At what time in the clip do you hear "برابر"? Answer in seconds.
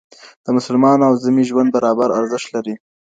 1.75-2.09